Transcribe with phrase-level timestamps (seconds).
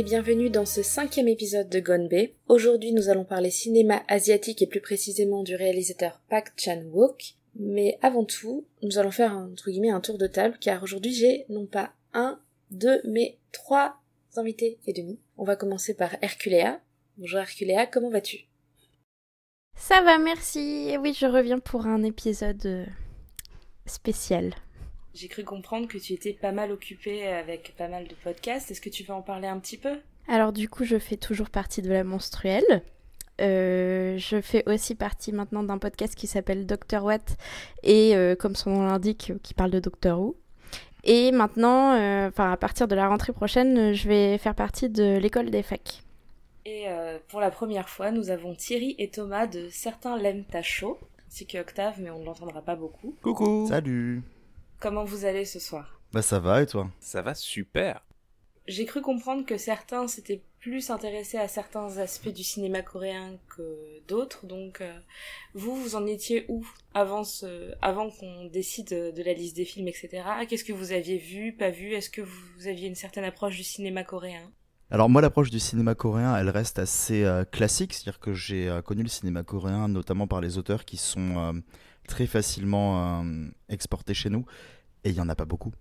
[0.00, 2.30] Et bienvenue dans ce cinquième épisode de Gonbe.
[2.48, 7.34] Aujourd'hui nous allons parler cinéma asiatique et plus précisément du réalisateur Park Chan-wook.
[7.54, 11.92] Mais avant tout, nous allons faire un tour de table car aujourd'hui j'ai non pas
[12.14, 12.40] un,
[12.70, 14.00] deux, mais trois
[14.36, 15.18] invités et demi.
[15.36, 16.80] On va commencer par Herculea.
[17.18, 18.46] Bonjour Herculea, comment vas-tu?
[19.76, 20.96] Ça va, merci.
[20.98, 22.86] Oui, je reviens pour un épisode euh,
[23.84, 24.54] spécial.
[25.14, 28.70] J'ai cru comprendre que tu étais pas mal occupée avec pas mal de podcasts.
[28.70, 29.98] Est-ce que tu veux en parler un petit peu?
[30.28, 32.82] Alors du coup, je fais toujours partie de la menstruelle.
[33.40, 37.36] Euh, je fais aussi partie maintenant d'un podcast qui s'appelle Dr Watt
[37.82, 40.36] et euh, comme son nom l'indique, qui parle de Doctor Who.
[41.04, 45.16] Et maintenant, euh, enfin à partir de la rentrée prochaine, je vais faire partie de
[45.16, 46.02] l'école des facs.
[46.66, 46.84] Et
[47.28, 51.46] pour la première fois, nous avons Thierry et Thomas de Certains l'aiment ta chaud, ainsi
[51.46, 53.16] que Octave, mais on ne l'entendra pas beaucoup.
[53.22, 54.22] Coucou Salut
[54.80, 56.00] Comment vous allez ce soir?
[56.12, 56.90] Bah ça va et toi?
[57.00, 58.02] Ça va super.
[58.66, 64.00] J'ai cru comprendre que certains s'étaient plus intéressés à certains aspects du cinéma coréen que
[64.08, 64.98] d'autres, donc euh,
[65.54, 69.88] vous, vous en étiez où avant, ce, avant qu'on décide de la liste des films,
[69.88, 70.22] etc.
[70.48, 71.92] Qu'est-ce que vous aviez vu, pas vu?
[71.92, 74.50] Est-ce que vous aviez une certaine approche du cinéma coréen?
[74.90, 78.82] Alors moi l'approche du cinéma coréen elle reste assez euh, classique, c'est-à-dire que j'ai euh,
[78.82, 81.62] connu le cinéma coréen notamment par les auteurs qui sont
[82.10, 84.44] très facilement euh, exporté chez nous
[85.04, 85.72] et il y en a pas beaucoup.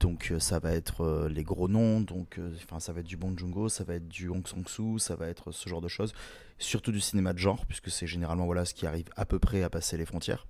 [0.00, 3.16] Donc euh, ça va être euh, les gros noms, donc enfin ça va être du
[3.16, 6.14] Bong Joon-ho, ça va être du Hong Sang-soo, ça va être ce genre de choses,
[6.58, 9.62] surtout du cinéma de genre puisque c'est généralement voilà ce qui arrive à peu près
[9.62, 10.46] à passer les frontières.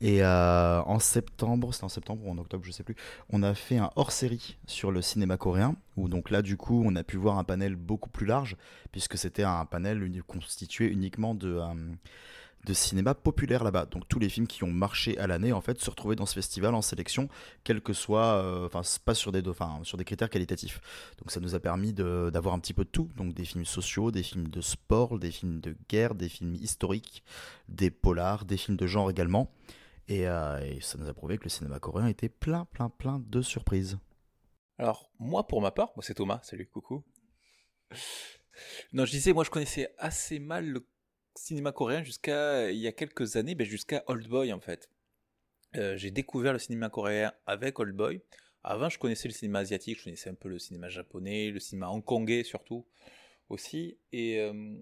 [0.00, 2.96] Et en septembre, c'était en septembre ou en octobre, je sais plus,
[3.30, 6.96] on a fait un hors-série sur le cinéma coréen, où donc là, du coup, on
[6.96, 8.56] a pu voir un panel beaucoup plus large,
[8.90, 11.60] puisque c'était un panel constitué uniquement de,
[12.64, 13.86] de cinéma populaire là-bas.
[13.86, 16.34] Donc tous les films qui ont marché à l'année en fait se retrouvaient dans ce
[16.34, 17.28] festival en sélection,
[17.64, 19.42] quel que soit, euh, enfin pas sur des,
[19.82, 20.80] sur des critères qualitatifs.
[21.18, 24.10] Donc ça nous a permis d'avoir un petit peu de tout, donc des films sociaux,
[24.10, 27.24] des films de sport, des films de guerre, des films historiques,
[27.68, 29.50] des polars, des films de genre également.
[30.12, 33.18] Et, euh, et ça nous a prouvé que le cinéma coréen était plein, plein, plein
[33.18, 33.98] de surprises.
[34.76, 37.02] Alors moi pour ma part, moi c'est Thomas, salut, coucou.
[38.92, 40.86] Non, je disais, moi je connaissais assez mal le
[41.34, 44.90] cinéma coréen jusqu'à il y a quelques années, ben jusqu'à Old Boy en fait.
[45.76, 48.20] Euh, j'ai découvert le cinéma coréen avec Old Boy.
[48.64, 51.88] Avant, je connaissais le cinéma asiatique, je connaissais un peu le cinéma japonais, le cinéma
[51.88, 52.86] hongkongais surtout
[53.48, 53.98] aussi.
[54.12, 54.76] Et, euh,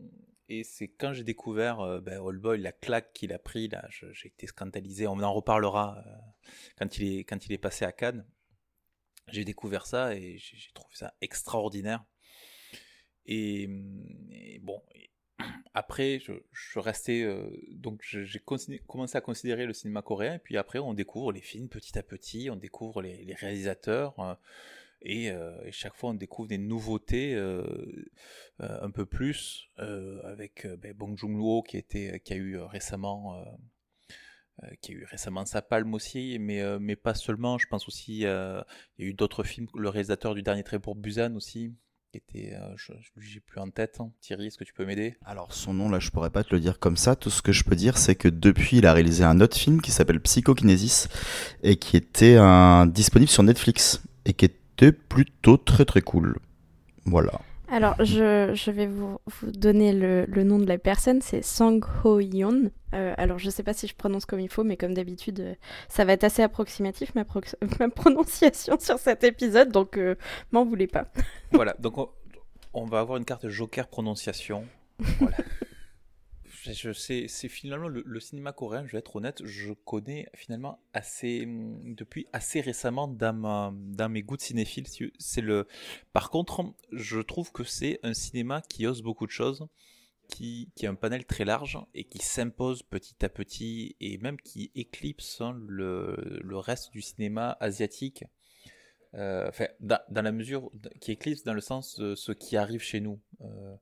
[0.51, 3.87] et c'est quand j'ai découvert euh, ben, Old Boy, la claque qu'il a pris, là,
[3.89, 5.07] j'ai été scandalisé.
[5.07, 6.05] On en reparlera
[6.77, 8.27] quand, il est, quand il est passé à Cannes.
[9.29, 12.05] J'ai découvert ça et j'ai trouvé ça extraordinaire.
[13.27, 13.69] Et,
[14.61, 14.83] bon,
[15.75, 17.23] après, je, restais.
[17.23, 21.41] Euh, donc, j'ai commencé à considérer le cinéma coréen, et puis après, on découvre les
[21.41, 24.39] films petit à petit, on découvre les, réalisateurs,
[25.07, 27.35] euh, euh, et, chaque fois, on découvre des nouveautés
[28.59, 33.45] un peu plus, avec ben, Bong Joon-ho qui, était, qui a eu récemment.
[34.83, 37.59] qui a eu récemment sa palme aussi, mais, mais pas seulement.
[37.59, 38.65] Je pense aussi, il y a
[38.99, 39.69] eu d'autres films.
[39.75, 41.75] Le réalisateur du dernier trait pour Busan aussi,
[42.17, 43.99] était, euh, je, j'ai plus en tête.
[44.01, 44.11] Hein.
[44.21, 45.17] Thierry, est-ce que tu peux m'aider?
[45.25, 47.17] Alors son nom là, je pourrais pas te le dire comme ça.
[47.17, 49.81] Tout ce que je peux dire, c'est que depuis, il a réalisé un autre film
[49.81, 51.09] qui s'appelle Psychokinesis
[51.63, 52.39] et qui était
[52.89, 54.45] disponible sur Netflix et qui
[54.81, 56.39] était plutôt très très cool.
[57.05, 57.41] Voilà.
[57.69, 61.79] Alors, je, je vais vous, vous donner le, le, nom de la personne, c'est Sang
[62.03, 62.71] Ho Yeon.
[62.95, 65.41] Euh, alors, je ne sais pas si je prononce comme il faut, mais comme d'habitude,
[65.41, 65.55] euh,
[65.89, 67.25] ça va être assez approximatif, ma,
[67.79, 70.17] ma, prononciation sur cet épisode, donc euh,
[70.51, 71.07] m'en voulez pas.
[71.53, 72.09] voilà, donc on,
[72.75, 74.65] on, va avoir une carte Joker prononciation.
[75.21, 75.37] Voilà.
[76.65, 82.27] C'est finalement le, cinéma coréen, je vais être honnête, je connais finalement assez, mm, depuis
[82.33, 83.73] assez récemment dans,
[84.09, 84.87] mes goûts de cinéphile.
[85.19, 85.67] C'est le,
[86.13, 89.67] par contre, je trouve que c'est un cinéma qui ose beaucoup de choses,
[90.29, 94.71] qui, a un panel très large et qui s'impose petit à petit et même qui
[94.75, 98.25] éclipse hein, le, reste du cinéma asiatique.
[99.15, 100.71] Euh, enfin, dans, dans, la mesure
[101.01, 103.19] qui éclipse dans le sens de ce qui arrive chez nous.
[103.41, 103.75] Euh,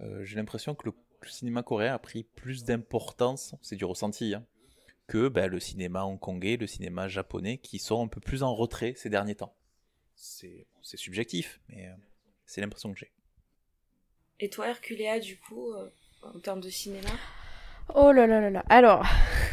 [0.00, 4.34] euh, j'ai l'impression que le le cinéma coréen a pris plus d'importance, c'est du ressenti,
[4.34, 4.44] hein,
[5.06, 8.94] que ben, le cinéma hongkongais, le cinéma japonais, qui sont un peu plus en retrait
[8.96, 9.54] ces derniers temps.
[10.14, 11.92] C'est subjectif, mais euh,
[12.46, 13.12] c'est l'impression que j'ai.
[14.40, 15.88] Et toi, Herculea, du coup, euh,
[16.22, 17.10] en termes de cinéma?
[17.94, 18.64] Oh là là là là.
[18.68, 19.06] Alors,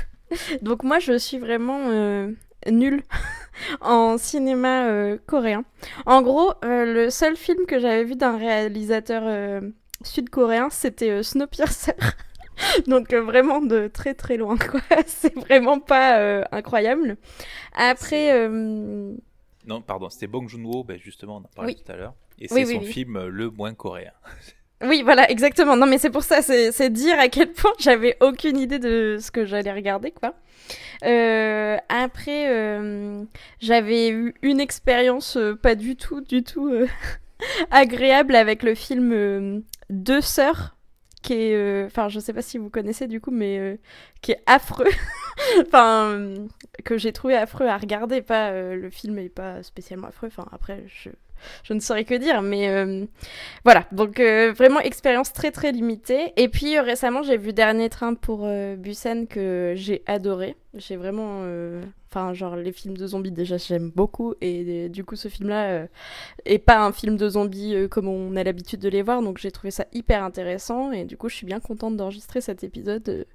[0.62, 2.32] donc moi, je suis vraiment euh,
[2.68, 3.04] nulle
[3.82, 5.64] en cinéma coréen.
[6.06, 9.62] En gros, le seul film que j'avais vu d'un réalisateur
[10.04, 11.94] sud-coréen, c'était euh, Snowpiercer.
[12.88, 14.80] Donc euh, vraiment de très très loin quoi.
[15.08, 17.18] C'est vraiment pas euh, incroyable.
[17.74, 22.14] Après Non, pardon, c'était Bong Joon-ho, ben, justement on en parlait tout à l'heure.
[22.40, 22.92] Et c'est Oui, oui, son oui.
[22.92, 24.12] film le moins coréen.
[24.84, 25.78] Oui, voilà, exactement.
[25.78, 29.32] Non, mais c'est pour ça, c'est dire à quel point j'avais aucune idée de ce
[29.32, 30.36] que j'allais regarder, quoi.
[31.04, 33.24] Euh, après, euh,
[33.60, 36.72] j'avais eu une expérience euh, pas du tout, du tout
[37.72, 39.60] agréable avec le film euh,
[39.90, 40.76] Deux sœurs,
[41.22, 43.78] qui est, euh, enfin, je sais pas si vous connaissez du coup, mais euh,
[44.22, 44.92] qui est affreux.
[45.62, 46.48] enfin, euh,
[46.84, 48.22] que j'ai trouvé affreux à regarder.
[48.22, 50.28] Pas euh, le film est pas spécialement affreux.
[50.28, 51.10] Enfin, après, je
[51.64, 53.06] je ne saurais que dire, mais euh,
[53.64, 56.34] voilà, donc euh, vraiment expérience très très limitée.
[56.38, 60.56] Et puis euh, récemment, j'ai vu Dernier Train pour euh, Busan que j'ai adoré.
[60.76, 61.82] J'ai vraiment, euh,
[62.16, 65.70] enfin genre les films de zombies déjà j'aime beaucoup et euh, du coup ce film-là
[65.72, 65.88] euh,
[66.46, 69.38] est pas un film de zombies euh, comme on a l'habitude de les voir, donc
[69.38, 73.08] j'ai trouvé ça hyper intéressant et du coup je suis bien contente d'enregistrer cet épisode
[73.10, 73.26] euh,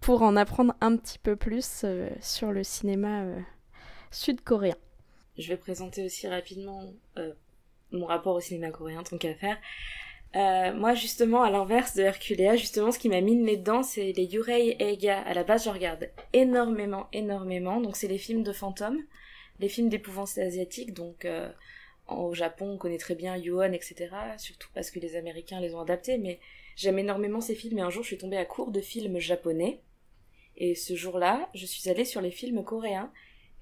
[0.00, 1.86] pour en apprendre un petit peu plus
[2.20, 3.24] sur le cinéma
[4.10, 4.76] sud-coréen.
[5.38, 6.82] Je vais présenter aussi rapidement
[7.92, 9.56] mon rapport au cinéma coréen, tant qu'à faire.
[10.36, 13.82] Euh, moi, justement, à l'inverse de Herculea, justement, ce qui m'a mis le nez dedans,
[13.82, 15.20] c'est les Yurei Eiga.
[15.22, 17.80] À la base, je regarde énormément, énormément.
[17.80, 19.02] Donc, c'est les films de fantômes,
[19.58, 20.92] les films d'épouvante asiatiques.
[20.92, 21.50] Donc, euh,
[22.08, 24.10] au Japon, on connaît très bien Yuon, etc.
[24.36, 26.18] Surtout parce que les Américains les ont adaptés.
[26.18, 26.40] Mais
[26.76, 27.78] j'aime énormément ces films.
[27.78, 29.80] Et un jour, je suis tombée à court de films japonais.
[30.58, 33.10] Et ce jour-là, je suis allée sur les films coréens.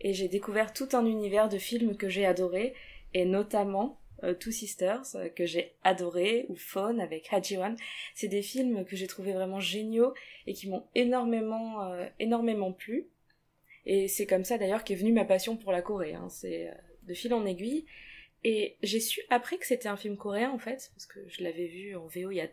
[0.01, 2.75] Et j'ai découvert tout un univers de films que j'ai adoré.
[3.15, 4.01] Et notamment
[4.35, 7.77] Two Sisters euh, que j'ai adoré ou Phone avec Ha Ji-won.
[8.15, 10.15] C'est des films que j'ai trouvé vraiment géniaux
[10.47, 13.09] et qui m'ont énormément euh, énormément plu.
[13.87, 16.15] Et c'est comme ça d'ailleurs qu'est venue ma passion pour la Corée.
[16.15, 16.29] Hein.
[16.29, 16.75] C'est euh,
[17.05, 17.87] de fil en aiguille.
[18.45, 21.67] Et j'ai su après que c'était un film coréen en fait parce que je l'avais
[21.67, 22.47] vu en VO a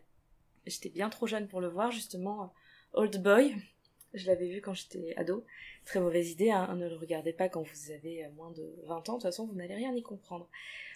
[0.66, 3.56] j'étais bien trop jeune pour le voir justement euh, Old Boy.
[4.14, 5.44] Je l'avais vu quand j'étais ado.
[5.86, 6.76] Très mauvaise idée, hein.
[6.76, 9.46] ne le regardez pas quand vous avez euh, moins de 20 ans, de toute façon
[9.46, 10.50] vous n'allez rien y comprendre.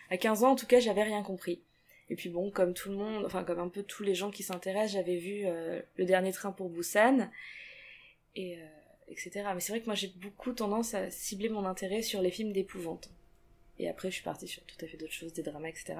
[0.09, 1.61] À 15 ans en tout cas j'avais rien compris.
[2.09, 4.43] Et puis bon, comme tout le monde, enfin comme un peu tous les gens qui
[4.43, 7.29] s'intéressent, j'avais vu euh, le dernier train pour Busan,
[8.35, 8.65] et euh,
[9.09, 9.43] etc.
[9.53, 12.53] Mais c'est vrai que moi j'ai beaucoup tendance à cibler mon intérêt sur les films
[12.53, 13.09] d'épouvante.
[13.79, 15.95] Et après je suis partie sur tout à fait d'autres choses, des dramas, etc.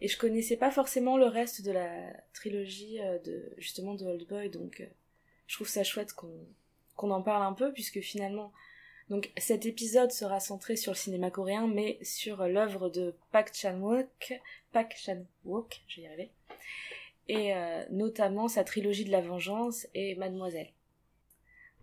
[0.00, 4.26] Et je connaissais pas forcément le reste de la trilogie euh, de justement de Old
[4.28, 4.86] Boy, donc
[5.52, 8.52] je trouve ça chouette qu'on en parle un peu, puisque finalement,
[9.12, 14.32] donc cet épisode sera centré sur le cinéma coréen, mais sur l'œuvre de Park Chan-wook,
[14.72, 16.30] Park Chan-wook, je vais y arriver,
[17.28, 20.70] et euh, notamment sa trilogie de la vengeance et Mademoiselle.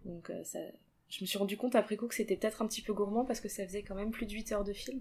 [0.06, 0.58] Donc euh, ça,
[1.08, 3.42] je me suis rendu compte après coup que c'était peut-être un petit peu gourmand parce
[3.42, 5.00] que ça faisait quand même plus de 8 heures de film.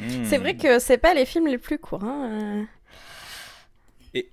[0.00, 0.24] Hmm.
[0.24, 2.02] C'est vrai que c'est pas les films les plus courts.
[2.02, 2.62] Hein.
[2.62, 2.64] euh.
[4.14, 4.32] Et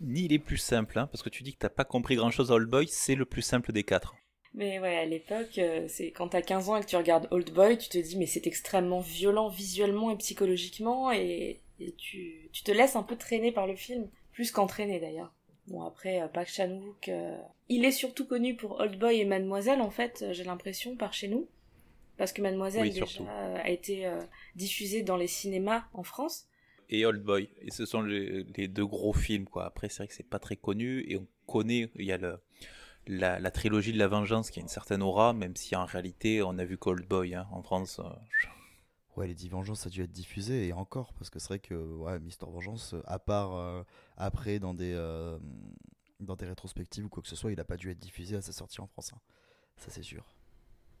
[0.00, 2.52] ni les plus simples, hein, parce que tu dis que t'as pas compris grand chose
[2.52, 4.14] à Old Boy, c'est le plus simple des quatre.
[4.58, 7.50] Mais ouais, à l'époque, euh, c'est quand t'as 15 ans et que tu regardes Old
[7.52, 12.64] Boy, tu te dis mais c'est extrêmement violent visuellement et psychologiquement et, et tu, tu
[12.64, 15.32] te laisses un peu traîner par le film, plus qu'entraîner d'ailleurs.
[15.68, 17.38] Bon après, euh, Park Chan-wook, euh,
[17.68, 21.28] il est surtout connu pour Old Boy et Mademoiselle en fait, j'ai l'impression par chez
[21.28, 21.48] nous,
[22.18, 24.20] parce que Mademoiselle Oui, déjà euh, a été euh,
[24.56, 26.48] diffusée dans les cinémas en France.
[26.90, 27.48] Et Old Boy.
[27.62, 29.66] Et ce sont les, les deux gros films, quoi.
[29.66, 32.40] Après, c'est vrai que c'est pas très connu, et on connaît, il y a le,
[33.08, 36.42] la, la trilogie de la vengeance qui a une certaine aura, même si en réalité,
[36.42, 38.00] on a vu qu'Old Boy, hein, en France.
[38.00, 38.08] euh,
[39.16, 41.58] Ouais, les 10 Vengeances, ça a dû être diffusé et encore, parce que c'est vrai
[41.58, 43.82] que ouais, Mister Vengeance, euh, à part euh,
[44.16, 45.36] après dans des, euh,
[46.20, 48.40] dans des rétrospectives ou quoi que ce soit, il a pas dû être diffusé à
[48.42, 49.12] sa sortie en France.
[49.12, 49.20] hein.
[49.76, 50.24] Ça, c'est sûr.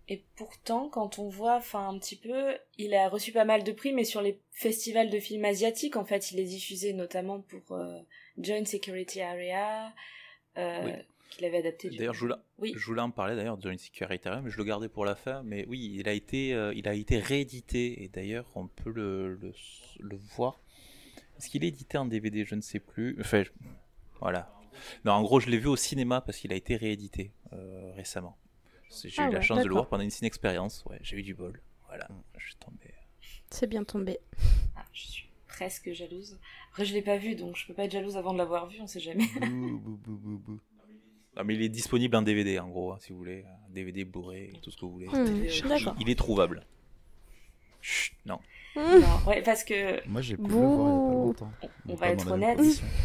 [0.08, 3.72] Et pourtant, quand on voit, enfin un petit peu, il a reçu pas mal de
[3.72, 7.76] prix, mais sur les festivals de films asiatiques, en fait, il est diffusé notamment pour
[7.76, 8.00] euh,
[8.38, 9.92] Joint Security Area,
[10.56, 10.92] euh, Oui.
[11.28, 11.88] Qu'il avait adapté.
[11.90, 12.72] du D'ailleurs, je voulais, Oui.
[12.76, 15.42] je voulais en parler d'ailleurs de mais je le gardais pour la fin.
[15.42, 19.34] Mais oui, il a été, euh, il a été réédité, et d'ailleurs, on peut le,
[19.34, 19.52] le,
[20.00, 20.60] le voir.
[21.38, 23.16] Est-ce qu'il est édité en DVD Je ne sais plus.
[23.20, 23.50] Enfin, je-
[24.20, 24.52] voilà.
[25.04, 28.36] Non, en gros, je l'ai vu au cinéma parce qu'il a été réédité euh, récemment.
[29.04, 30.84] J'ai Ah eu la chance de le voir pendant une ciné-expérience.
[30.88, 31.60] Ouais, j'ai eu du bol.
[31.88, 32.94] Voilà, je suis tombé.
[33.50, 34.18] C'est bien tombé.
[34.76, 36.38] Ah, je suis presque jalouse.
[36.70, 38.80] Après, je l'ai pas vu, donc je peux pas être jalouse avant de l'avoir vu,
[38.80, 39.26] on sait jamais.
[39.40, 40.60] Bouh, bouh, bouh, bouh, bouh.
[41.38, 43.44] Non, mais il est disponible en DVD, en gros, hein, si vous voulez.
[43.70, 45.06] DVD, Blu-ray, tout ce que vous voulez.
[45.06, 45.94] Hmm, il- D'accord.
[46.00, 46.64] Il est trouvable.
[47.80, 48.40] Chut, non.
[48.74, 48.98] Hmm.
[49.00, 51.52] Non, ouais, parce que Moi, j'ai pu le voir il a pas longtemps.
[51.88, 52.58] on va être honnête.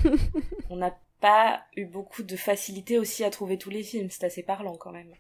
[0.70, 4.44] on n'a pas eu beaucoup de facilité aussi à trouver tous les films, c'est assez
[4.44, 5.14] parlant quand même.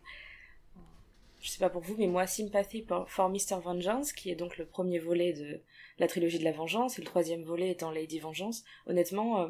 [1.42, 3.60] Je sais pas pour vous, mais moi, Sympathy for, for Mr.
[3.64, 5.60] Vengeance, qui est donc le premier volet de
[6.00, 9.48] la trilogie de la vengeance, et le troisième volet étant Lady Vengeance, honnêtement, euh,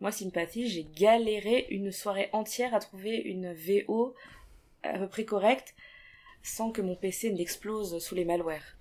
[0.00, 4.14] moi, Sympathy, j'ai galéré une soirée entière à trouver une VO
[4.82, 5.74] à peu près correcte,
[6.42, 8.76] sans que mon PC n'explose sous les malwares.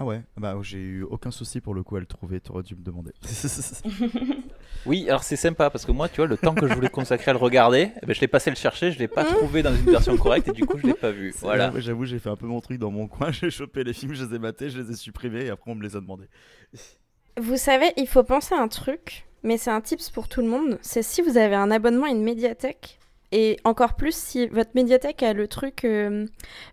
[0.00, 2.76] Ah ouais, bah j'ai eu aucun souci pour le coup à le trouver, t'aurais dû
[2.76, 3.10] me demander.
[4.86, 7.30] oui, alors c'est sympa parce que moi, tu vois, le temps que je voulais consacrer
[7.30, 9.74] à le regarder, eh ben, je l'ai passé le chercher, je l'ai pas trouvé dans
[9.74, 11.34] une version correcte et du coup je l'ai pas vu.
[11.40, 11.72] Voilà.
[11.78, 14.24] J'avoue, j'ai fait un peu mon truc dans mon coin, j'ai chopé les films, je
[14.24, 16.28] les ai matés, je les ai supprimés et après on me les a demandés.
[17.40, 20.46] Vous savez, il faut penser à un truc, mais c'est un tips pour tout le
[20.46, 22.98] monde, c'est si vous avez un abonnement à une médiathèque,
[23.32, 26.26] et encore plus si votre médiathèque a le truc euh,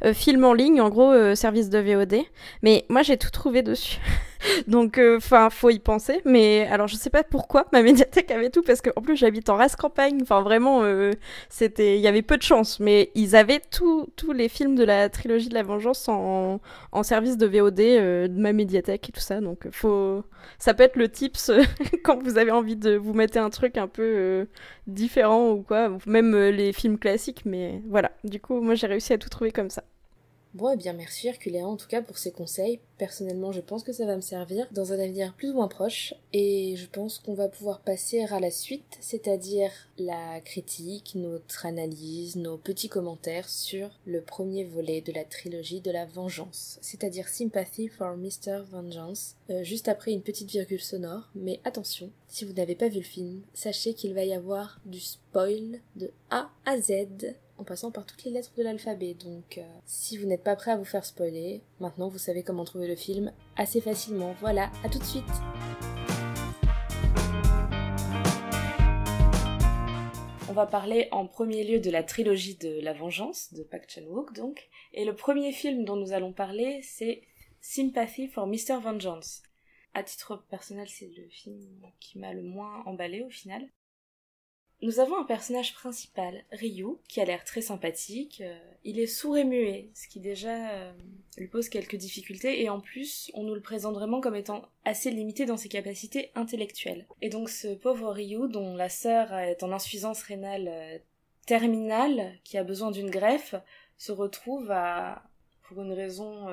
[0.03, 2.15] euh, film en ligne, en gros euh, service de VOD.
[2.63, 3.99] Mais moi j'ai tout trouvé dessus.
[4.67, 6.21] Donc, enfin, faut y penser.
[6.25, 9.55] Mais alors, je sais pas pourquoi ma médiathèque avait tout, parce qu'en plus, j'habite en
[9.55, 10.19] race campagne.
[10.21, 10.83] Enfin, vraiment,
[11.49, 12.79] c'était, il y avait peu de chance.
[12.79, 16.59] Mais ils avaient tous les films de la trilogie de la Vengeance en,
[16.91, 19.41] en service de VOD de ma médiathèque et tout ça.
[19.41, 20.23] Donc, faut,
[20.59, 21.51] ça peut être le tips
[22.03, 24.47] quand vous avez envie de vous mettre un truc un peu
[24.87, 25.89] différent ou quoi.
[26.05, 28.11] Même les films classiques, mais voilà.
[28.23, 29.83] Du coup, moi j'ai réussi à tout trouver comme ça.
[30.55, 32.79] Bon, et eh bien merci Herculéa en tout cas pour ces conseils.
[32.97, 36.13] Personnellement, je pense que ça va me servir dans un avenir plus ou moins proche.
[36.31, 42.37] Et je pense qu'on va pouvoir passer à la suite, c'est-à-dire la critique, notre analyse,
[42.37, 47.89] nos petits commentaires sur le premier volet de la trilogie de la vengeance, c'est-à-dire Sympathy
[47.89, 48.61] for Mr.
[48.71, 51.29] Vengeance, euh, juste après une petite virgule sonore.
[51.35, 55.01] Mais attention, si vous n'avez pas vu le film, sachez qu'il va y avoir du
[55.01, 59.13] spoil de A à Z en passant par toutes les lettres de l'alphabet.
[59.13, 62.65] Donc euh, si vous n'êtes pas prêt à vous faire spoiler, maintenant vous savez comment
[62.65, 64.35] trouver le film assez facilement.
[64.39, 65.23] Voilà, à tout de suite
[70.47, 74.33] On va parler en premier lieu de la trilogie de la vengeance de Park Chan-wook
[74.33, 74.69] donc.
[74.93, 77.21] Et le premier film dont nous allons parler c'est
[77.67, 78.79] Sympathy for Mr.
[78.81, 79.41] Vengeance.
[79.95, 81.59] À titre personnel, c'est le film
[81.99, 83.67] qui m'a le moins emballé au final.
[84.81, 88.41] Nous avons un personnage principal, Ryu, qui a l'air très sympathique.
[88.41, 90.91] Euh, il est sourd et muet, ce qui déjà euh,
[91.37, 95.11] lui pose quelques difficultés, et en plus, on nous le présente vraiment comme étant assez
[95.11, 97.07] limité dans ses capacités intellectuelles.
[97.21, 100.97] Et donc ce pauvre Ryu, dont la sœur est en insuffisance rénale euh,
[101.47, 103.55] terminale, qui a besoin d'une greffe,
[103.97, 105.23] se retrouve à,
[105.63, 106.47] pour une raison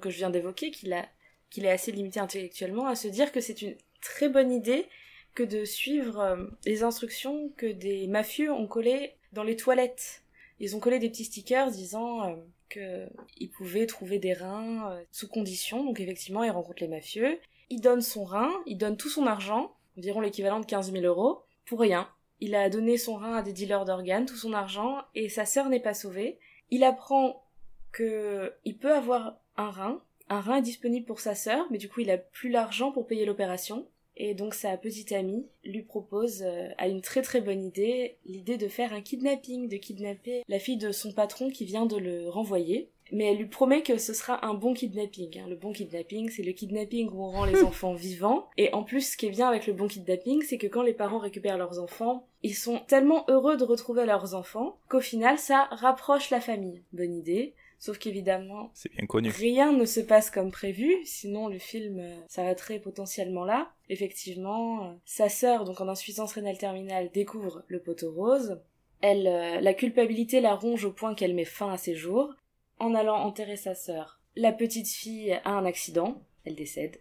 [0.00, 3.76] que je viens d'évoquer, qu'il est assez limité intellectuellement, à se dire que c'est une
[4.02, 4.86] très bonne idée
[5.34, 10.22] que de suivre euh, les instructions que des mafieux ont collées dans les toilettes.
[10.60, 12.36] Ils ont collé des petits stickers disant
[12.76, 13.06] euh,
[13.38, 17.38] qu'ils pouvaient trouver des reins euh, sous condition, donc effectivement ils rencontrent les mafieux.
[17.70, 21.42] Il donne son rein, il donne tout son argent, environ l'équivalent de 15 000 euros,
[21.64, 22.08] pour rien.
[22.40, 25.68] Il a donné son rein à des dealers d'organes, tout son argent, et sa sœur
[25.68, 26.38] n'est pas sauvée.
[26.70, 27.44] Il apprend
[27.92, 31.88] que il peut avoir un rein, un rein est disponible pour sa sœur, mais du
[31.88, 33.86] coup il a plus l'argent pour payer l'opération.
[34.24, 38.56] Et donc sa petite amie lui propose, euh, à une très très bonne idée, l'idée
[38.56, 42.28] de faire un kidnapping, de kidnapper la fille de son patron qui vient de le
[42.28, 42.88] renvoyer.
[43.10, 45.40] Mais elle lui promet que ce sera un bon kidnapping.
[45.40, 45.48] Hein.
[45.48, 48.46] Le bon kidnapping, c'est le kidnapping où on rend les enfants vivants.
[48.56, 50.94] Et en plus, ce qui est bien avec le bon kidnapping, c'est que quand les
[50.94, 55.64] parents récupèrent leurs enfants, ils sont tellement heureux de retrouver leurs enfants qu'au final, ça
[55.72, 56.80] rapproche la famille.
[56.92, 57.54] Bonne idée.
[57.82, 59.28] Sauf qu'évidemment, c'est bien connu.
[59.28, 63.72] Rien ne se passe comme prévu, sinon le film euh, s'arrêterait potentiellement là.
[63.88, 68.60] Effectivement, euh, sa sœur, donc en insuffisance rénale terminale, découvre le poteau rose.
[69.00, 72.32] Elle, euh, la culpabilité la ronge au point qu'elle met fin à ses jours.
[72.78, 77.00] En allant enterrer sa sœur, la petite fille a un accident, elle décède.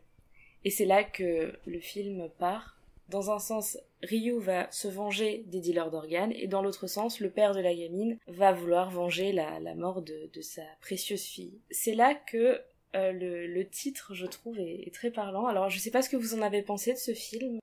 [0.65, 5.59] Et c'est là que le film part dans un sens, Ryu va se venger des
[5.59, 9.59] dealers d'organes, et dans l'autre sens, le père de la gamine va vouloir venger la,
[9.75, 11.59] mort de, sa précieuse fille.
[11.69, 12.59] C'est là que
[12.95, 15.45] euh, le, titre, je trouve, est, très parlant.
[15.45, 17.59] Alors, je sais pas ce que vous en avez pensé de ce film.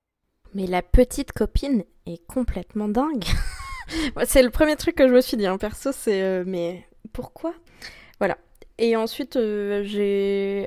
[0.55, 3.25] Mais la petite copine est complètement dingue.
[4.25, 5.59] c'est le premier truc que je me suis dit, en hein.
[5.59, 7.55] perso, c'est euh, mais pourquoi?
[8.19, 8.39] Voilà.
[8.79, 10.67] Et ensuite, euh, j'ai.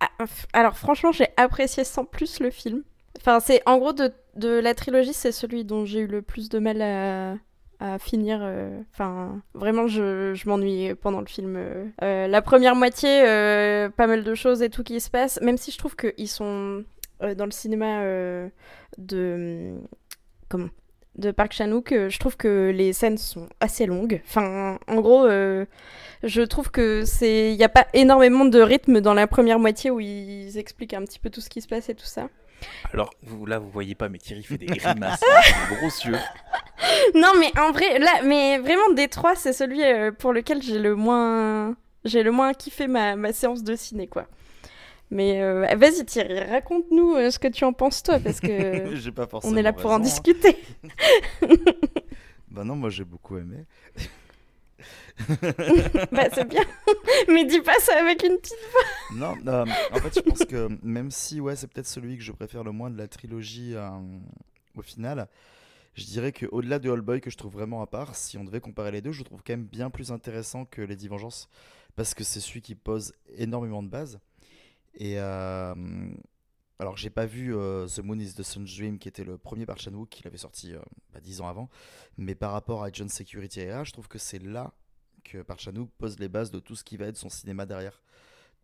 [0.00, 0.10] Ah,
[0.52, 2.82] alors, franchement, j'ai apprécié sans plus le film.
[3.18, 6.48] Enfin, c'est en gros de, de la trilogie, c'est celui dont j'ai eu le plus
[6.48, 8.38] de mal à, finir.
[8.42, 11.56] Euh, enfin, vraiment, je, je m'ennuie pendant le film.
[12.02, 15.58] Euh, la première moitié, euh, pas mal de choses et tout qui se passe, même
[15.58, 16.84] si je trouve qu'ils sont
[17.20, 18.02] dans le cinéma
[18.98, 19.74] de.
[20.48, 20.68] Comment
[21.16, 24.22] de Park Chan-wook, je trouve que les scènes sont assez longues.
[24.24, 29.12] Enfin, en gros, je trouve que c'est, il n'y a pas énormément de rythme dans
[29.12, 31.94] la première moitié où ils expliquent un petit peu tout ce qui se passe et
[31.94, 32.30] tout ça.
[32.92, 36.18] Alors, vous, là, vous voyez pas, mais Thierry fait des grimaces, des gros yeux.
[37.14, 40.78] Non, mais en vrai, là, mais vraiment, des trois, c'est celui euh, pour lequel j'ai
[40.78, 44.26] le moins, j'ai le moins kiffé ma, ma séance de ciné, quoi.
[45.12, 49.28] Mais euh, vas-y Thierry, raconte-nous euh, ce que tu en penses toi, parce que pas
[49.44, 50.56] on est là pour en discuter.
[52.50, 53.66] bah non, moi j'ai beaucoup aimé.
[56.12, 56.64] bah c'est bien.
[57.28, 59.16] Mais dis pas ça avec une petite voix.
[59.16, 62.32] Non, euh, en fait, je pense que même si ouais, c'est peut-être celui que je
[62.32, 63.90] préfère le moins de la trilogie euh,
[64.76, 65.28] au final,
[65.94, 68.44] je dirais que au-delà de All Boy que je trouve vraiment à part, si on
[68.44, 71.48] devait comparer les deux, je trouve quand même bien plus intéressant que Lady Vengeance
[71.96, 74.18] parce que c'est celui qui pose énormément de bases.
[74.94, 75.74] Et euh,
[76.82, 79.66] alors, j'ai pas vu euh, The Moon is the Sun's Dream, qui était le premier
[79.66, 80.80] par Chan-wook, qu'il avait sorti euh,
[81.12, 81.70] bah, 10 ans avant.
[82.18, 84.74] Mais par rapport à John Security AI, je trouve que c'est là
[85.22, 88.02] que Park Chan-wook pose les bases de tout ce qui va être son cinéma derrière.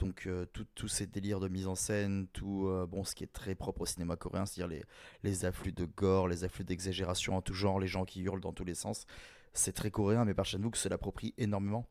[0.00, 3.54] Donc, euh, tous ces délires de mise en scène, tout bon, ce qui est très
[3.54, 4.84] propre au cinéma coréen, c'est-à-dire les,
[5.22, 8.52] les afflux de gore, les afflux d'exagération en tout genre, les gens qui hurlent dans
[8.52, 9.06] tous les sens.
[9.52, 11.86] C'est très coréen, mais Park Chan-wook se l'approprie énormément.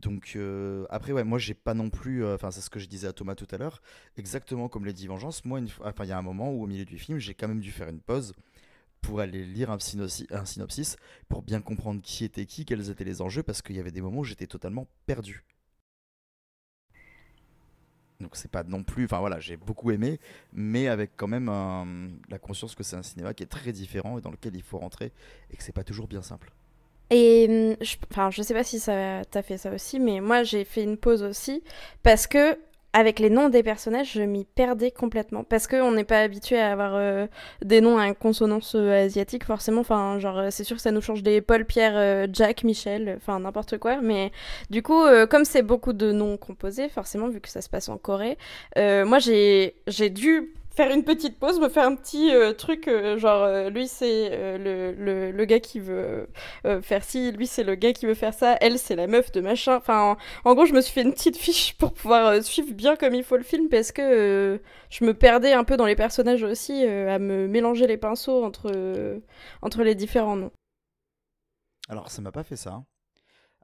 [0.00, 2.86] Donc euh, après ouais moi j'ai pas non plus euh, enfin c'est ce que je
[2.86, 3.80] disais à Thomas tout à l'heure
[4.16, 6.98] exactement comme Lady Vengeance moi enfin il y a un moment où au milieu du
[6.98, 8.34] film j'ai quand même dû faire une pause
[9.00, 10.96] pour aller lire un synopsis
[11.28, 14.00] pour bien comprendre qui était qui quels étaient les enjeux parce qu'il y avait des
[14.00, 15.44] moments où j'étais totalement perdu.
[18.20, 20.20] Donc c'est pas non plus enfin voilà j'ai beaucoup aimé
[20.52, 24.20] mais avec quand même la conscience que c'est un cinéma qui est très différent et
[24.20, 25.12] dans lequel il faut rentrer
[25.50, 26.52] et que c'est pas toujours bien simple
[27.10, 30.42] et hum, je, enfin, je sais pas si ça t'as fait ça aussi, mais moi
[30.42, 31.62] j'ai fait une pause aussi
[32.02, 32.56] parce que
[32.94, 36.70] avec les noms des personnages, je m'y perdais complètement parce qu'on n'est pas habitué à
[36.70, 37.26] avoir euh,
[37.62, 39.80] des noms à consonance euh, asiatique forcément.
[39.80, 43.40] Enfin, genre euh, c'est sûr que ça nous change des Paul, Pierre, Jack, Michel, enfin
[43.40, 44.00] n'importe quoi.
[44.00, 44.30] Mais
[44.70, 47.98] du coup, comme c'est beaucoup de noms composés, forcément vu que ça se passe en
[47.98, 48.38] Corée,
[48.76, 53.16] moi j'ai j'ai dû faire une petite pause, me faire un petit euh, truc, euh,
[53.18, 56.28] genre euh, lui c'est le, le, gars qui veut
[56.82, 59.40] faire ci, lui c'est le gars qui veut faire ça, elle c'est la meuf de
[59.40, 59.76] machin.
[59.76, 63.14] Enfin, en, gros, je me suis fait une petite fiche pour pouvoir suivre bien comme
[63.14, 64.60] il faut le film parce que
[64.90, 68.72] je me perdais un peu dans les personnages aussi, à me mélanger les pinceaux entre,
[69.62, 70.52] entre les différents noms.
[71.88, 72.82] Alors, ça m'a pas fait ça.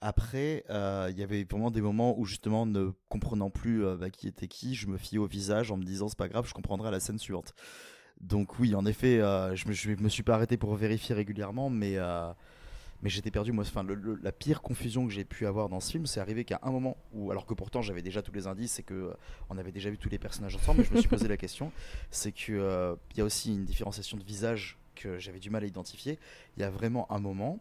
[0.02, 4.08] Après, euh, il y avait vraiment des moments où justement, ne comprenant plus euh, bah,
[4.08, 6.54] qui était qui, je me fiais au visage en me disant c'est pas grave, je
[6.54, 7.54] comprendrai à la scène suivante.
[8.20, 11.98] Donc oui, en effet, euh, je, me, me suis pas arrêté pour vérifier régulièrement, mais
[13.04, 13.52] j'étais perdu.
[13.52, 13.86] Moi, enfin,
[14.22, 16.96] la pire confusion que j'ai pu avoir dans ce film, c'est arrivé qu'à un moment
[17.12, 19.14] où, alors que pourtant j'avais déjà tous les indices et que
[19.50, 21.72] avait déjà vu tous les personnages ensemble, mais je me suis posé la question,
[22.10, 25.66] c'est que il y a aussi une différenciation de visage que j'avais du mal à
[25.66, 26.18] identifier.
[26.56, 27.60] Il y a vraiment un moment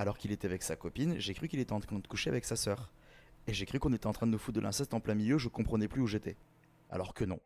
[0.00, 2.46] alors qu'il était avec sa copine, j'ai cru qu'il était en train de coucher avec
[2.46, 2.90] sa sœur.
[3.46, 5.36] Et j'ai cru qu'on était en train de nous foutre de l'inceste en plein milieu,
[5.36, 6.38] je comprenais plus où j'étais.
[6.88, 7.38] Alors que non.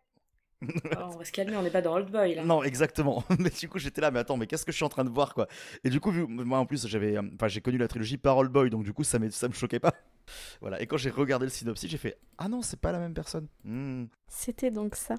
[0.62, 2.44] Oh, on va se calmer, on n'est pas dans Old Boy là.
[2.44, 3.24] Non, exactement.
[3.40, 5.10] Mais du coup, j'étais là, mais attends, mais qu'est-ce que je suis en train de
[5.10, 5.48] voir quoi?
[5.82, 8.70] Et du coup, moi en plus, j'avais, enfin, j'ai connu la trilogie par Old Boy,
[8.70, 9.92] donc du coup, ça, ça me choquait pas.
[10.62, 10.80] Voilà.
[10.80, 13.48] Et quand j'ai regardé le synopsis, j'ai fait ah non, c'est pas la même personne.
[13.64, 14.04] Hmm.
[14.28, 15.16] C'était donc ça.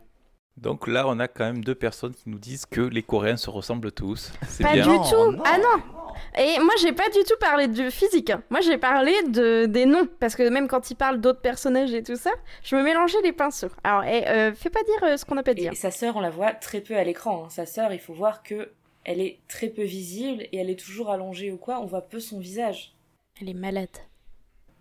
[0.58, 3.50] Donc là, on a quand même deux personnes qui nous disent que les Coréens se
[3.50, 4.32] ressemblent tous.
[4.62, 5.42] Pas du tout.
[5.46, 6.05] Ah non.
[6.38, 8.30] Et moi, j'ai pas du tout parlé de physique.
[8.30, 8.44] Hein.
[8.50, 12.04] Moi, j'ai parlé de des noms parce que même quand ils parlent d'autres personnages et
[12.04, 12.32] tout ça,
[12.64, 13.72] je me mélangeais les pinceaux.
[13.84, 15.68] Alors, et, euh, fais pas dire euh, ce qu'on a pas dit.
[15.68, 17.46] Et sa sœur, on la voit très peu à l'écran.
[17.46, 17.50] Hein.
[17.50, 18.72] Sa sœur, il faut voir que
[19.04, 21.80] elle est très peu visible et elle est toujours allongée ou quoi.
[21.80, 22.96] On voit peu son visage.
[23.40, 23.90] Elle est malade.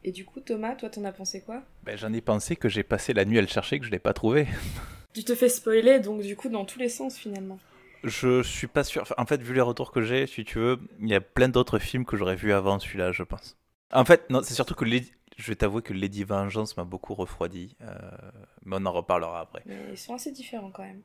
[0.03, 1.62] Et du coup, Thomas, toi, t'en as pensé quoi?
[1.83, 3.99] Ben, J'en ai pensé que j'ai passé la nuit à le chercher, que je l'ai
[3.99, 4.47] pas trouvé.
[5.14, 7.59] Tu te fais spoiler, donc du coup, dans tous les sens finalement.
[8.05, 9.05] Je suis pas sûr.
[9.17, 11.79] en fait, vu les retours que j'ai, si tu veux, il y a plein d'autres
[11.79, 13.57] films que j'aurais vus avant celui-là, je pense.
[13.93, 17.77] En fait, non, c'est surtout que je vais t'avouer que Lady Vengeance m'a beaucoup refroidi.
[17.81, 17.95] Euh,
[18.64, 19.62] mais on en reparlera après.
[19.67, 21.03] Mais ils sont assez différents quand même.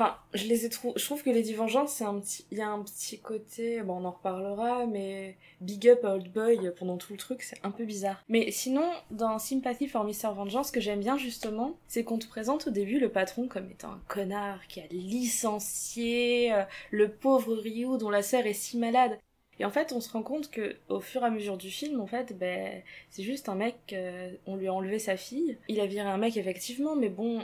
[0.00, 2.46] Enfin, je les ai Je trouve que Lady Vengeance, c'est un petit.
[2.52, 3.82] Il y a un petit côté.
[3.82, 7.72] Bon, on en reparlera, mais Big Up Old Boy pendant tout le truc, c'est un
[7.72, 8.22] peu bizarre.
[8.28, 10.32] Mais sinon, dans Sympathy for Mr.
[10.36, 13.68] Vengeance, ce que j'aime bien justement, c'est qu'on te présente au début le patron comme
[13.72, 18.78] étant un connard qui a licencié euh, le pauvre Ryu dont la sœur est si
[18.78, 19.18] malade.
[19.58, 22.00] Et en fait, on se rend compte que au fur et à mesure du film,
[22.00, 25.58] en fait, ben, c'est juste un mec, euh, on lui a enlevé sa fille.
[25.66, 27.42] Il a viré un mec effectivement, mais bon,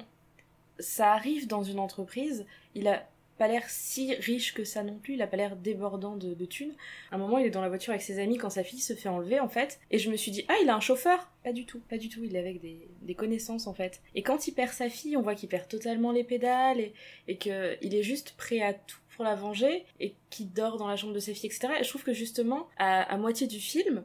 [0.78, 3.06] ça arrive dans une entreprise, il a
[3.38, 6.74] pas l'air si riche que ça non plus, il a pas l'air débordant de, thunes.
[7.10, 9.08] Un moment, il est dans la voiture avec ses amis quand sa fille se fait
[9.08, 11.66] enlever, en fait, et je me suis dit, ah, il a un chauffeur Pas du
[11.66, 14.00] tout, pas du tout, il est avec des, connaissances, en fait.
[14.14, 16.94] Et quand il perd sa fille, on voit qu'il perd totalement les pédales, et,
[17.26, 20.96] et qu'il est juste prêt à tout pour la venger, et qu'il dort dans la
[20.96, 21.74] chambre de sa fille, etc.
[21.80, 24.04] Et je trouve que justement, à moitié du film,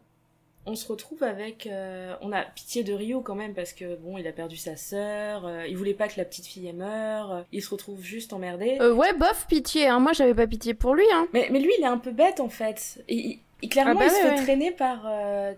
[0.66, 4.18] on se retrouve avec euh, on a pitié de Rio quand même parce que bon
[4.18, 7.42] il a perdu sa sœur euh, il voulait pas que la petite fille meure euh,
[7.52, 8.78] il se retrouve juste emmerdé.
[8.80, 10.00] Ouais bof pitié hein.
[10.00, 11.28] moi j'avais pas pitié pour lui hein.
[11.34, 13.04] Mais, mais lui il est un peu bête en fait.
[13.08, 15.04] Et, clairement ah bah il se fait traîner par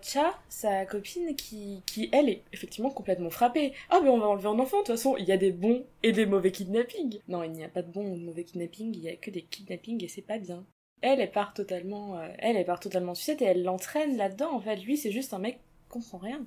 [0.02, 3.72] Cha sa copine qui qui elle est effectivement complètement frappée.
[3.90, 5.84] Ah mais on va enlever un enfant de toute façon il y a des bons
[6.02, 7.20] et des mauvais kidnappings.
[7.28, 9.30] Non il n'y a pas de bons ou de mauvais kidnappings il y a que
[9.30, 10.64] des kidnappings et c'est pas bien
[11.02, 14.52] elle, elle part totalement, euh, elle, elle part totalement sucette et elle l'entraîne là-dedans.
[14.54, 16.40] En fait, lui, c'est juste un mec qui comprend rien.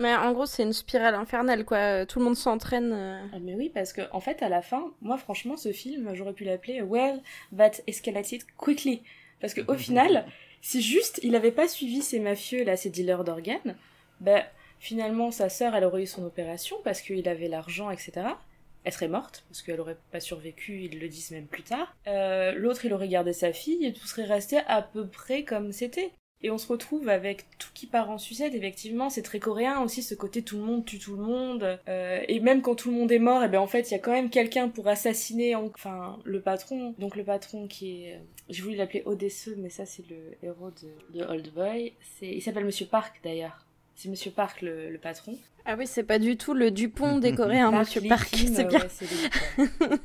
[0.00, 2.06] Mais en gros, c'est une spirale infernale, quoi.
[2.06, 2.92] Tout le monde s'entraîne.
[2.92, 3.26] euh.
[3.34, 6.32] Ah, mais oui, parce que en fait, à la fin, moi, franchement, ce film, j'aurais
[6.32, 9.02] pu l'appeler Well, but escalated quickly.
[9.40, 10.24] Parce que au final,
[10.62, 13.76] si juste il avait pas suivi ces mafieux là, ces dealers d'organes,
[14.20, 14.44] ben
[14.80, 18.12] finalement sa sœur, elle aurait eu son opération parce qu'il avait l'argent, etc.
[18.88, 20.80] Elle serait morte parce qu'elle aurait pas survécu.
[20.84, 21.94] Ils le disent même plus tard.
[22.06, 25.72] Euh, L'autre, il aurait gardé sa fille et tout serait resté à peu près comme
[25.72, 26.10] c'était.
[26.40, 30.02] Et on se retrouve avec tout qui part en sucette, effectivement, c'est très coréen aussi,
[30.02, 31.78] ce côté tout le monde tue tout le monde.
[31.86, 33.96] Euh, et même quand tout le monde est mort, et ben en fait, il y
[33.96, 36.94] a quand même quelqu'un pour assassiner, en- enfin, le patron.
[36.98, 38.20] Donc le patron qui est...
[38.48, 41.92] J'ai voulu l'appeler Odesseux, mais ça c'est le héros de, de Old Boy.
[42.22, 43.66] Il s'appelle Monsieur Park d'ailleurs.
[43.98, 45.36] C'est Monsieur Park le, le patron.
[45.64, 48.78] Ah oui, c'est pas du tout le Dupont des Coréens, Park Monsieur Park, c'est bien.
[48.78, 49.96] ouais.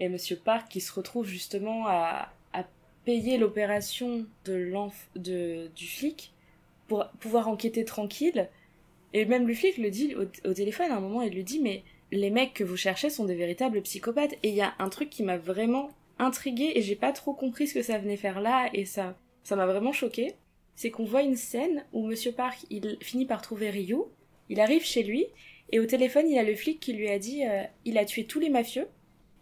[0.00, 2.64] Et Monsieur Park qui se retrouve justement à, à
[3.04, 6.32] payer l'opération de l'enf de, du flic
[6.88, 8.48] pour pouvoir enquêter tranquille.
[9.12, 11.60] Et même le flic le dit au, au téléphone à un moment, il lui dit
[11.60, 14.34] mais les mecs que vous cherchez sont des véritables psychopathes.
[14.42, 17.68] Et il y a un truc qui m'a vraiment intriguée et j'ai pas trop compris
[17.68, 20.34] ce que ça venait faire là et ça ça m'a vraiment choqué.
[20.74, 23.98] C'est qu'on voit une scène où Monsieur Park il finit par trouver Ryu,
[24.48, 25.26] il arrive chez lui
[25.70, 28.24] et au téléphone il a le flic qui lui a dit euh, il a tué
[28.24, 28.88] tous les mafieux,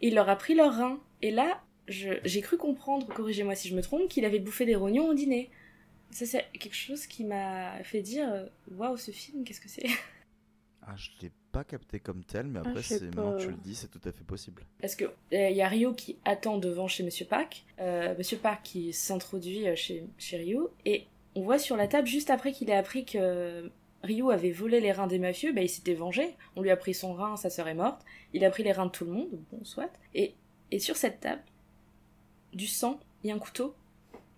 [0.01, 3.83] il leur a pris leurs reins et là j'ai cru comprendre, corrigez-moi si je me
[3.83, 5.51] trompe, qu'il avait bouffé des rognons au dîner.
[6.11, 9.87] Ça, c'est quelque chose qui m'a fait dire euh, Waouh, ce film, qu'est-ce que c'est?
[10.83, 13.57] Ah, je l'ai pas capté comme tel, mais Ah, après, c'est maintenant que tu le
[13.57, 14.65] dis, c'est tout à fait possible.
[14.81, 18.63] Parce que il y a Ryo qui attend devant chez Monsieur Park, euh, Monsieur Park
[18.65, 22.71] qui s'introduit euh, chez, chez Ryo, et on voit sur la table, juste après qu'il
[22.71, 23.71] ait appris que
[24.03, 26.37] Ryo avait volé les reins des mafieux, bah, il s'était vengé.
[26.57, 28.05] On lui a pris son rein, sa sœur est morte.
[28.33, 29.93] Il a pris les reins de tout le monde, bon, soit.
[30.15, 30.35] Et,
[30.71, 31.43] et sur cette table,
[32.53, 33.75] du sang et un couteau.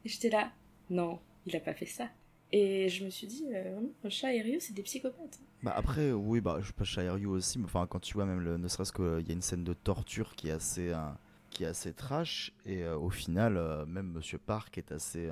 [0.05, 0.51] Et j'étais là,
[0.91, 2.09] non, il a pas fait ça.
[2.55, 5.41] Et je me suis dit, euh, et Ryo, c'est des psychopathes.
[5.63, 8.41] Bah après, oui, bah je peux chez Ryu aussi, mais enfin quand tu vois même,
[8.41, 10.99] le, ne serait-ce qu'il y a une scène de torture qui est assez, euh,
[11.49, 15.31] qui est assez trash, et euh, au final, euh, même Monsieur Park est assez,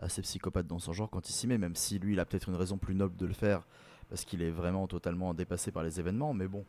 [0.00, 2.48] assez psychopathe dans son genre quand il s'y met, même si lui, il a peut-être
[2.48, 3.66] une raison plus noble de le faire,
[4.08, 6.64] parce qu'il est vraiment totalement dépassé par les événements, mais bon,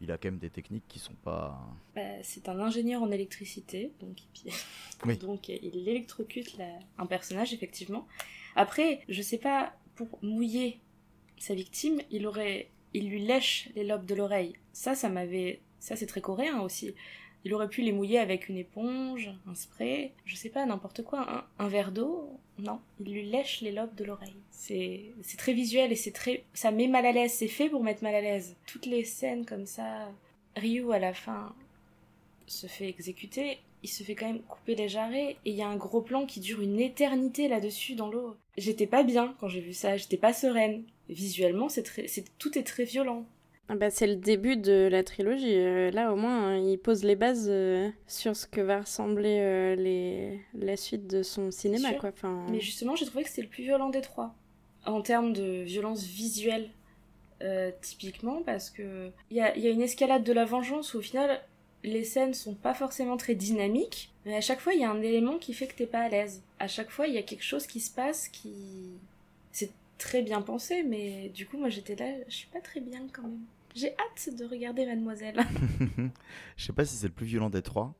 [0.00, 1.60] il a quand même des techniques qui sont pas...
[1.94, 4.16] Bah, c'est un ingénieur en électricité, donc,
[5.06, 5.16] Oui.
[5.18, 8.06] donc euh, il électrocute la- un personnage, effectivement.
[8.56, 10.80] Après, je sais pas, pour mouiller
[11.38, 14.54] sa victime, il aurait, il lui lèche les lobes de l'oreille.
[14.72, 16.94] Ça, ça m'avait, ça c'est très coréen aussi.
[17.44, 21.46] Il aurait pu les mouiller avec une éponge, un spray, je sais pas, n'importe quoi,
[21.58, 22.28] un, verre d'eau.
[22.58, 24.36] Non, il lui lèche les lobes de l'oreille.
[24.50, 27.32] C'est, c'est très visuel et c'est très, ça met mal à l'aise.
[27.32, 28.56] C'est fait pour mettre mal à l'aise.
[28.66, 30.10] Toutes les scènes comme ça,
[30.56, 31.54] Ryu à la fin
[32.46, 35.68] se fait exécuter, il se fait quand même couper les jarrets et il y a
[35.68, 38.36] un gros plan qui dure une éternité là-dessus dans l'eau.
[38.58, 40.84] J'étais pas bien quand j'ai vu ça, j'étais pas sereine.
[41.08, 43.24] Visuellement, c'est très, c'est tout est très violent.
[43.72, 45.54] Ah bah, c'est le début de la trilogie.
[45.54, 49.38] Euh, là, au moins, hein, il pose les bases euh, sur ce que va ressembler
[49.38, 50.40] euh, les...
[50.54, 51.92] la suite de son cinéma.
[51.92, 52.08] Quoi.
[52.08, 54.34] Enfin, Mais justement, j'ai trouvé que c'était le plus violent des trois.
[54.86, 56.68] En termes de violence visuelle,
[57.80, 61.02] typiquement, parce que il y a, y a une escalade de la vengeance où au
[61.02, 61.40] final,
[61.84, 65.00] les scènes sont pas forcément très dynamiques, mais à chaque fois, il y a un
[65.00, 66.42] élément qui fait que t'es pas à l'aise.
[66.58, 68.52] À chaque fois, il y a quelque chose qui se passe qui.
[69.52, 73.06] C'est très bien pensé, mais du coup, moi j'étais là, je suis pas très bien
[73.12, 73.44] quand même.
[73.74, 75.40] J'ai hâte de regarder Mademoiselle.
[76.56, 77.94] je sais pas si c'est le plus violent des trois,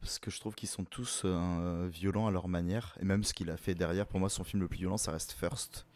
[0.00, 3.32] parce que je trouve qu'ils sont tous euh, violents à leur manière, et même ce
[3.32, 5.86] qu'il a fait derrière, pour moi son film le plus violent ça reste First,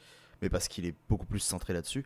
[0.42, 2.04] mais parce qu'il est beaucoup plus centré là-dessus.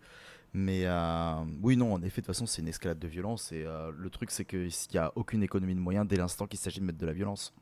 [0.52, 3.64] Mais euh, oui, non, en effet, de toute façon c'est une escalade de violence, et
[3.64, 6.80] euh, le truc c'est qu'il n'y a aucune économie de moyens dès l'instant qu'il s'agit
[6.80, 7.54] de mettre de la violence.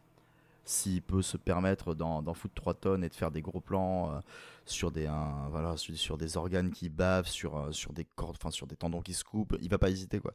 [0.69, 4.21] S'il peut se permettre d'en foutre 3 tonnes et de faire des gros plans euh,
[4.67, 5.09] sur, des,
[5.49, 9.01] voilà, sur, des organes qui bavent, sur, euh, sur des cordes, enfin sur des tendons
[9.01, 10.35] qui se coupent, il va pas hésiter quoi.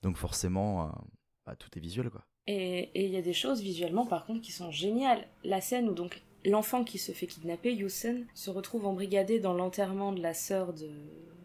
[0.00, 0.88] Donc forcément, euh,
[1.44, 2.24] bah, tout est visuel quoi.
[2.46, 5.28] Et il y a des choses visuellement par contre qui sont géniales.
[5.44, 10.12] La scène où donc l'enfant qui se fait kidnapper, Yusen, se retrouve embrigadé dans l'enterrement
[10.12, 10.88] de la sœur de,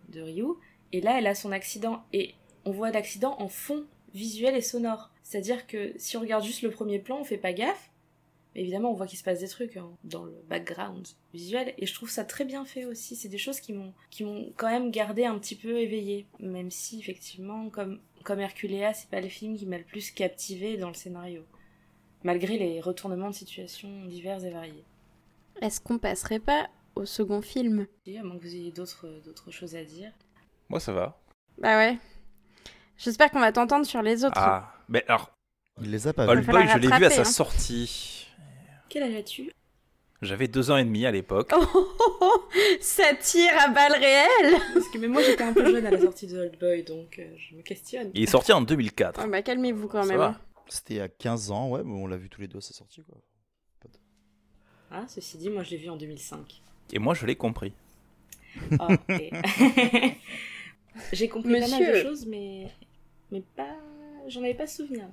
[0.07, 0.53] de Ryu,
[0.93, 5.11] et là elle a son accident, et on voit l'accident en fond visuel et sonore.
[5.23, 7.88] C'est-à-dire que si on regarde juste le premier plan, on fait pas gaffe,
[8.55, 11.93] évidemment on voit qu'il se passe des trucs hein, dans le background visuel, et je
[11.93, 13.15] trouve ça très bien fait aussi.
[13.15, 16.71] C'est des choses qui m'ont qui m'ont quand même gardé un petit peu éveillée, même
[16.71, 20.89] si effectivement comme comme Herculea, c'est pas le film qui m'a le plus captivé dans
[20.89, 21.45] le scénario,
[22.23, 24.85] malgré les retournements de situation divers et variés.
[25.61, 27.87] Est-ce qu'on passerait pas au second film?
[28.05, 30.11] Et à moins que vous ayez d'autres d'autres choses à dire.
[30.69, 31.19] Moi, ça va.
[31.57, 31.97] Bah ouais.
[32.97, 34.37] J'espère qu'on va t'entendre sur les autres.
[34.37, 35.31] Ah, mais alors,
[35.81, 36.45] Il les a pas vus.
[36.45, 37.25] Boy, je l'ai vu à sa hein.
[37.25, 38.18] sortie.
[38.89, 39.51] Quel âge as-tu?
[40.21, 41.51] J'avais deux ans et demi à l'époque.
[41.55, 42.41] Oh, oh, oh, oh,
[42.81, 45.99] ça tire à balles réelles Parce que même moi j'étais un peu jeune à la
[46.01, 48.11] sortie de Old Boy, donc euh, je me questionne.
[48.13, 49.21] Il est sorti en 2004.
[49.23, 50.35] Ah bah calmez-vous quand Ça même.
[50.67, 53.01] C'était à 15 ans, ouais, mais on l'a vu tous les deux à sa sortie,
[53.03, 53.17] quoi.
[54.91, 56.61] Ah, ceci dit, moi je l'ai vu en 2005.
[56.91, 57.71] Et moi, je l'ai compris.
[59.09, 59.31] Et-
[61.13, 62.01] J'ai compris pas mal de Monsieur.
[62.01, 62.67] choses, mais,
[63.31, 63.77] mais pas...
[64.27, 65.05] j'en avais pas souvenir.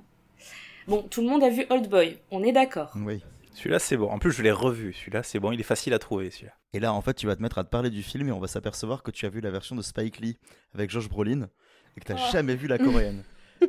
[0.88, 2.92] Bon, tout le monde a vu Old Boy, on est d'accord.
[2.96, 3.22] Oui.
[3.57, 4.09] Celui-là, c'est bon.
[4.11, 4.92] En plus, je l'ai revu.
[4.92, 5.51] Celui-là, c'est bon.
[5.51, 6.53] Il est facile à trouver, celui-là.
[6.75, 8.38] Et là, en fait, tu vas te mettre à te parler du film et on
[8.38, 10.38] va s'apercevoir que tu as vu la version de Spike Lee
[10.75, 11.49] avec Josh Brolin
[11.97, 12.33] et que tu n'as Oh.
[12.33, 13.25] jamais vu la coréenne.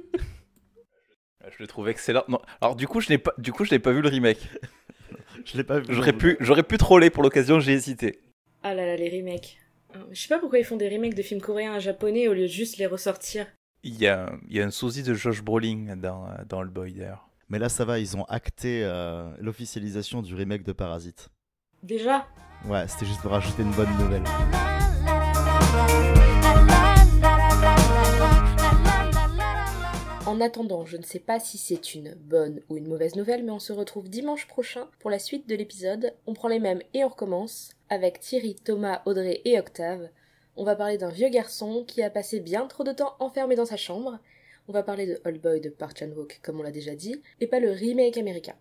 [1.49, 2.23] Je le trouve excellent.
[2.27, 2.39] Non.
[2.59, 4.49] Alors, du coup, je n'ai pas, du coup, je n'ai pas vu le remake.
[5.45, 5.85] Je l'ai pas vu.
[5.93, 7.59] J'aurais pu, j'aurais pu troller pour l'occasion.
[7.61, 8.19] J'ai hésité.
[8.63, 9.57] Ah là là, les remakes.
[9.95, 12.33] Euh, Je sais pas pourquoi ils font des remakes de films coréens à japonais au
[12.33, 13.47] lieu de juste les ressortir.
[13.83, 16.91] Il y a, il y a un sosie de Josh Brolin dans, dans le boy
[16.91, 17.26] d'ailleurs.
[17.49, 21.29] Mais là, ça va, ils ont acté euh, l'officialisation du remake de Parasite.
[21.81, 22.27] Déjà?
[22.65, 24.23] Ouais, c'était juste pour rajouter une bonne nouvelle.
[30.25, 33.51] En attendant, je ne sais pas si c'est une bonne ou une mauvaise nouvelle, mais
[33.51, 36.13] on se retrouve dimanche prochain pour la suite de l'épisode.
[36.25, 40.09] On prend les mêmes et on recommence avec Thierry, Thomas, Audrey et Octave.
[40.57, 43.65] On va parler d'un vieux garçon qui a passé bien trop de temps enfermé dans
[43.65, 44.19] sa chambre.
[44.69, 47.47] On va parler de Old Boy de Park Chan-wook, comme on l'a déjà dit, et
[47.47, 48.55] pas le remake américain.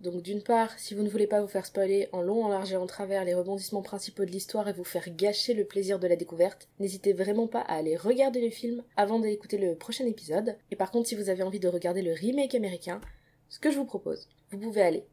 [0.00, 2.72] Donc d'une part, si vous ne voulez pas vous faire spoiler en long, en large
[2.72, 6.08] et en travers les rebondissements principaux de l'histoire et vous faire gâcher le plaisir de
[6.08, 10.56] la découverte, n'hésitez vraiment pas à aller regarder le film avant d'écouter le prochain épisode.
[10.72, 13.00] Et par contre, si vous avez envie de regarder le remake américain,
[13.48, 15.04] ce que je vous propose, vous pouvez aller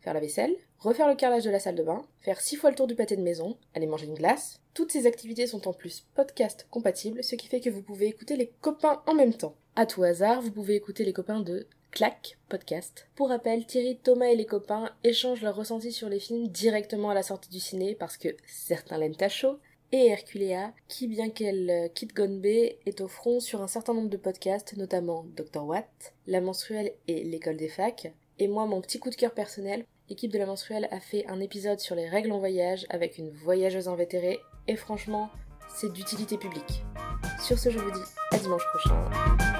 [0.00, 2.76] faire la vaisselle, refaire le carrelage de la salle de bain, faire six fois le
[2.76, 4.60] tour du pâté de maison, aller manger une glace.
[4.74, 8.36] Toutes ces activités sont en plus podcast compatibles, ce qui fait que vous pouvez écouter
[8.36, 9.56] les copains en même temps.
[9.76, 13.08] À tout hasard, vous pouvez écouter les copains de Clac podcast.
[13.14, 17.14] Pour rappel, Thierry, Thomas et les copains échangent leurs ressentis sur les films directement à
[17.14, 19.58] la sortie du ciné parce que certains l'aiment à chaud.
[19.90, 23.94] Et Herculea, qui bien qu'elle euh, quitte Gone Bay, est au front sur un certain
[23.94, 25.64] nombre de podcasts, notamment Dr.
[25.64, 28.12] Watt, La Menstruelle et L'école des facs.
[28.40, 31.40] Et moi, mon petit coup de cœur personnel, l'équipe de La Menstruelle a fait un
[31.40, 35.30] épisode sur les règles en voyage avec une voyageuse invétérée, et franchement,
[35.74, 36.84] c'est d'utilité publique.
[37.42, 39.57] Sur ce, je vous dis à dimanche prochain.